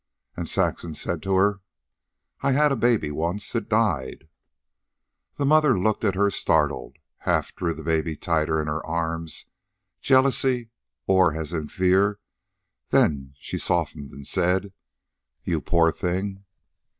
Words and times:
And 0.35 0.49
Saxon 0.49 0.95
said 0.95 1.21
to 1.21 1.35
her: 1.35 1.59
"I 2.41 2.53
had 2.53 2.71
a 2.71 2.75
baby 2.75 3.11
once. 3.11 3.53
It 3.53 3.69
died." 3.69 4.27
The 5.35 5.45
mother 5.45 5.79
looked 5.79 6.03
at 6.03 6.15
her, 6.15 6.31
startled, 6.31 6.97
half 7.19 7.53
drew 7.55 7.75
the 7.75 7.83
baby 7.83 8.15
tighter 8.15 8.59
in 8.59 8.65
her 8.65 8.83
arms, 8.83 9.45
jealously, 10.01 10.71
or 11.05 11.35
as 11.35 11.53
if 11.53 11.61
in 11.61 11.67
fear; 11.67 12.19
then 12.89 13.35
she 13.37 13.59
softened 13.59 14.11
as 14.19 14.27
she 14.27 14.33
said: 14.41 14.73
"You 15.43 15.61
poor 15.61 15.91
thing." 15.91 16.45